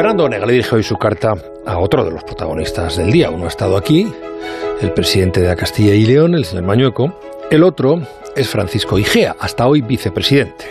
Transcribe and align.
Fernando 0.00 0.24
Onega 0.24 0.46
le 0.46 0.54
dirige 0.54 0.76
hoy 0.76 0.82
su 0.82 0.96
carta 0.96 1.34
a 1.66 1.76
otro 1.76 2.06
de 2.06 2.10
los 2.10 2.24
protagonistas 2.24 2.96
del 2.96 3.12
día. 3.12 3.28
Uno 3.28 3.44
ha 3.44 3.48
estado 3.48 3.76
aquí, 3.76 4.10
el 4.80 4.94
presidente 4.94 5.42
de 5.42 5.54
Castilla 5.54 5.94
y 5.94 6.06
León, 6.06 6.34
el 6.34 6.46
señor 6.46 6.64
Mañueco. 6.64 7.20
El 7.50 7.62
otro 7.62 8.00
es 8.34 8.48
Francisco 8.48 8.98
Igea, 8.98 9.36
hasta 9.38 9.66
hoy 9.66 9.82
vicepresidente. 9.82 10.64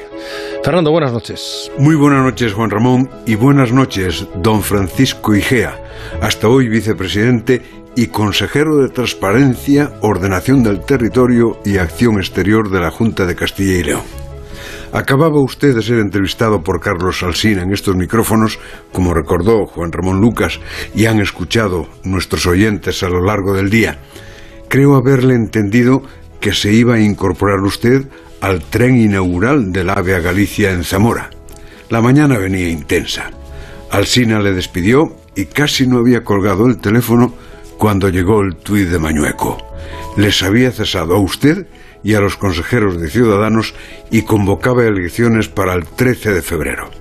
Fernando, 0.63 0.89
buenas 0.89 1.13
noches. 1.13 1.71
Muy 1.77 1.93
buenas 1.93 2.23
noches, 2.23 2.53
Juan 2.53 2.71
Ramón, 2.71 3.07
y 3.27 3.35
buenas 3.35 3.71
noches, 3.71 4.25
don 4.37 4.63
Francisco 4.63 5.35
Igea, 5.35 5.79
hasta 6.21 6.47
hoy 6.47 6.67
vicepresidente 6.67 7.61
y 7.95 8.07
consejero 8.07 8.77
de 8.77 8.89
Transparencia, 8.89 9.91
Ordenación 10.01 10.63
del 10.63 10.79
Territorio 10.79 11.59
y 11.63 11.77
Acción 11.77 12.17
Exterior 12.17 12.71
de 12.71 12.79
la 12.79 12.89
Junta 12.89 13.27
de 13.27 13.35
Castilla 13.35 13.77
y 13.77 13.83
León. 13.83 14.28
Acababa 14.91 15.39
usted 15.39 15.75
de 15.75 15.83
ser 15.83 15.99
entrevistado 15.99 16.63
por 16.63 16.79
Carlos 16.79 17.21
Alsina 17.21 17.61
en 17.61 17.71
estos 17.71 17.95
micrófonos, 17.95 18.59
como 18.91 19.13
recordó 19.13 19.67
Juan 19.67 19.91
Ramón 19.91 20.19
Lucas, 20.19 20.59
y 20.95 21.05
han 21.05 21.19
escuchado 21.19 21.87
nuestros 22.03 22.47
oyentes 22.47 23.03
a 23.03 23.09
lo 23.09 23.23
largo 23.23 23.53
del 23.53 23.69
día. 23.69 23.99
Creo 24.67 24.95
haberle 24.95 25.35
entendido 25.35 26.01
que 26.39 26.53
se 26.53 26.73
iba 26.73 26.95
a 26.95 27.01
incorporar 27.01 27.59
usted 27.59 28.07
al 28.41 28.61
tren 28.61 28.97
inaugural 28.97 29.71
del 29.71 29.89
AVE 29.89 30.15
a 30.15 30.19
Galicia 30.21 30.71
en 30.71 30.83
Zamora. 30.83 31.29
La 31.89 32.01
mañana 32.01 32.37
venía 32.37 32.69
intensa. 32.69 33.31
Alsina 33.91 34.39
le 34.39 34.53
despidió 34.53 35.15
y 35.35 35.45
casi 35.45 35.87
no 35.87 35.97
había 35.97 36.23
colgado 36.23 36.65
el 36.67 36.77
teléfono 36.77 37.33
cuando 37.79 38.09
llegó 38.09 38.41
el 38.41 38.57
tuit 38.57 38.89
de 38.89 38.99
Mañueco. 38.99 39.57
Les 40.17 40.43
había 40.43 40.71
cesado 40.71 41.15
a 41.15 41.19
usted 41.19 41.65
y 42.03 42.13
a 42.13 42.19
los 42.19 42.35
consejeros 42.35 42.99
de 42.99 43.09
Ciudadanos 43.09 43.73
y 44.11 44.23
convocaba 44.23 44.83
elecciones 44.83 45.47
para 45.47 45.73
el 45.73 45.85
13 45.87 46.33
de 46.33 46.41
febrero. 46.41 46.91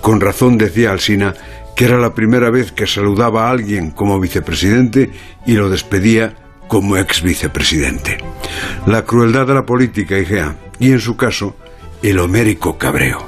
Con 0.00 0.20
razón 0.20 0.58
decía 0.58 0.92
Alsina 0.92 1.34
que 1.74 1.86
era 1.86 1.98
la 1.98 2.12
primera 2.12 2.50
vez 2.50 2.72
que 2.72 2.86
saludaba 2.86 3.46
a 3.46 3.50
alguien 3.50 3.92
como 3.92 4.20
vicepresidente 4.20 5.10
y 5.46 5.52
lo 5.52 5.70
despedía 5.70 6.34
como 6.66 6.96
ex 6.96 7.22
vicepresidente. 7.22 8.18
La 8.86 9.04
crueldad 9.04 9.46
de 9.46 9.54
la 9.54 9.64
política, 9.64 10.18
Igea, 10.18 10.56
y 10.80 10.90
en 10.90 11.00
su 11.00 11.16
caso, 11.16 11.56
el 12.02 12.18
homérico 12.18 12.76
cabreo. 12.76 13.27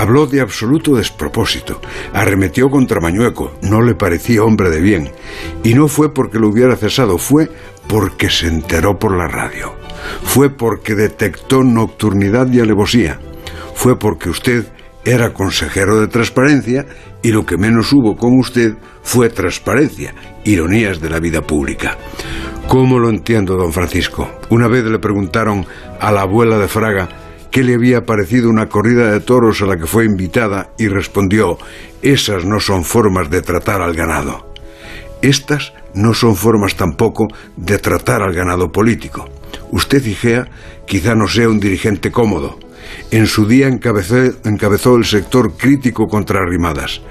Habló 0.00 0.26
de 0.26 0.40
absoluto 0.40 0.94
despropósito, 0.94 1.78
arremetió 2.14 2.70
contra 2.70 3.02
Mañueco, 3.02 3.52
no 3.60 3.82
le 3.82 3.94
parecía 3.94 4.42
hombre 4.42 4.70
de 4.70 4.80
bien, 4.80 5.10
y 5.62 5.74
no 5.74 5.88
fue 5.88 6.14
porque 6.14 6.38
lo 6.38 6.48
hubiera 6.48 6.74
cesado, 6.74 7.18
fue 7.18 7.50
porque 7.86 8.30
se 8.30 8.46
enteró 8.46 8.98
por 8.98 9.14
la 9.14 9.28
radio, 9.28 9.74
fue 10.22 10.48
porque 10.48 10.94
detectó 10.94 11.62
nocturnidad 11.62 12.50
y 12.50 12.60
alevosía, 12.60 13.20
fue 13.74 13.98
porque 13.98 14.30
usted 14.30 14.68
era 15.04 15.34
consejero 15.34 16.00
de 16.00 16.08
transparencia 16.08 16.86
y 17.22 17.32
lo 17.32 17.44
que 17.44 17.58
menos 17.58 17.92
hubo 17.92 18.16
con 18.16 18.38
usted 18.38 18.76
fue 19.02 19.28
transparencia, 19.28 20.14
ironías 20.44 21.02
de 21.02 21.10
la 21.10 21.20
vida 21.20 21.42
pública. 21.42 21.98
¿Cómo 22.68 22.98
lo 22.98 23.10
entiendo, 23.10 23.54
don 23.54 23.70
Francisco? 23.70 24.30
Una 24.48 24.66
vez 24.66 24.82
le 24.84 24.98
preguntaron 24.98 25.66
a 26.00 26.10
la 26.10 26.22
abuela 26.22 26.56
de 26.56 26.68
Fraga 26.68 27.19
qué 27.50 27.62
le 27.64 27.74
había 27.74 28.04
parecido 28.04 28.48
una 28.48 28.68
corrida 28.68 29.10
de 29.10 29.20
toros 29.20 29.60
a 29.62 29.66
la 29.66 29.76
que 29.76 29.86
fue 29.86 30.04
invitada 30.04 30.70
y 30.78 30.88
respondió, 30.88 31.58
esas 32.02 32.44
no 32.44 32.60
son 32.60 32.84
formas 32.84 33.30
de 33.30 33.42
tratar 33.42 33.82
al 33.82 33.94
ganado. 33.94 34.52
Estas 35.22 35.72
no 35.94 36.14
son 36.14 36.36
formas 36.36 36.76
tampoco 36.76 37.28
de 37.56 37.78
tratar 37.78 38.22
al 38.22 38.32
ganado 38.32 38.70
político. 38.70 39.28
Usted, 39.70 40.04
Igea, 40.04 40.48
quizá 40.86 41.14
no 41.14 41.28
sea 41.28 41.48
un 41.48 41.60
dirigente 41.60 42.10
cómodo. 42.10 42.58
En 43.10 43.26
su 43.26 43.46
día 43.46 43.68
encabezó, 43.68 44.16
encabezó 44.44 44.96
el 44.96 45.04
sector 45.04 45.56
crítico 45.56 46.08
contra 46.08 46.40
Arrimadas. 46.40 47.02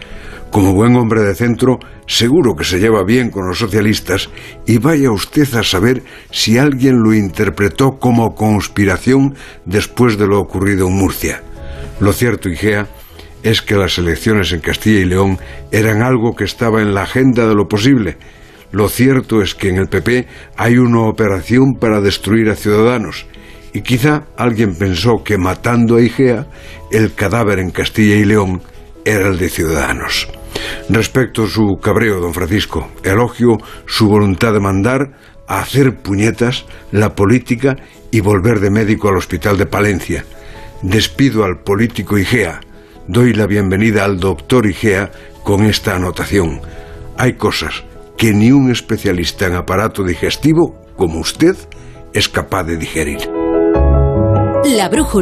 Como 0.51 0.73
buen 0.73 0.95
hombre 0.95 1.21
de 1.21 1.35
centro, 1.35 1.79
seguro 2.07 2.55
que 2.55 2.63
se 2.63 2.79
lleva 2.79 3.03
bien 3.03 3.29
con 3.29 3.47
los 3.47 3.59
socialistas 3.59 4.29
y 4.65 4.79
vaya 4.79 5.11
usted 5.11 5.53
a 5.55 5.63
saber 5.63 6.03
si 6.31 6.57
alguien 6.57 7.03
lo 7.03 7.13
interpretó 7.13 7.99
como 7.99 8.33
conspiración 8.33 9.35
después 9.65 10.17
de 10.17 10.25
lo 10.27 10.39
ocurrido 10.39 10.87
en 10.87 10.97
Murcia. 10.97 11.43
Lo 11.99 12.13
cierto, 12.13 12.49
Igea, 12.49 12.87
es 13.43 13.61
que 13.61 13.75
las 13.75 13.97
elecciones 13.97 14.51
en 14.51 14.61
Castilla 14.61 14.99
y 14.99 15.05
León 15.05 15.37
eran 15.71 16.01
algo 16.01 16.35
que 16.35 16.45
estaba 16.45 16.81
en 16.81 16.93
la 16.93 17.03
agenda 17.03 17.47
de 17.47 17.55
lo 17.55 17.67
posible. 17.67 18.17
Lo 18.71 18.89
cierto 18.89 19.41
es 19.41 19.55
que 19.55 19.69
en 19.69 19.77
el 19.77 19.87
PP 19.87 20.27
hay 20.57 20.77
una 20.77 21.01
operación 21.01 21.75
para 21.79 22.01
destruir 22.01 22.49
a 22.49 22.55
ciudadanos 22.55 23.25
y 23.71 23.81
quizá 23.81 24.25
alguien 24.35 24.75
pensó 24.75 25.23
que 25.23 25.37
matando 25.37 25.97
a 25.97 26.01
Igea, 26.01 26.47
el 26.91 27.13
cadáver 27.13 27.59
en 27.59 27.71
Castilla 27.71 28.15
y 28.15 28.25
León 28.25 28.61
era 29.05 29.27
el 29.27 29.37
de 29.37 29.49
Ciudadanos. 29.49 30.27
Respecto 30.89 31.45
su 31.45 31.79
cabreo, 31.79 32.19
don 32.19 32.33
Francisco, 32.33 32.89
elogio 33.03 33.59
su 33.85 34.07
voluntad 34.07 34.53
de 34.53 34.59
mandar 34.59 35.11
a 35.47 35.59
hacer 35.59 35.97
puñetas 36.01 36.65
la 36.91 37.13
política 37.13 37.77
y 38.09 38.21
volver 38.21 38.59
de 38.59 38.71
médico 38.71 39.07
al 39.07 39.17
hospital 39.17 39.57
de 39.59 39.67
Palencia. 39.67 40.25
Despido 40.81 41.43
al 41.43 41.59
político 41.59 42.17
Igea. 42.17 42.61
Doy 43.07 43.33
la 43.33 43.45
bienvenida 43.45 44.03
al 44.03 44.19
doctor 44.19 44.65
Igea 44.65 45.11
con 45.43 45.63
esta 45.63 45.95
anotación. 45.95 46.61
Hay 47.17 47.33
cosas 47.33 47.83
que 48.17 48.33
ni 48.33 48.51
un 48.51 48.71
especialista 48.71 49.45
en 49.45 49.55
aparato 49.55 50.03
digestivo 50.03 50.75
como 50.95 51.19
usted 51.19 51.55
es 52.13 52.29
capaz 52.29 52.63
de 52.63 52.77
digerir. 52.77 53.29
La 54.65 54.89
brújula. 54.89 55.17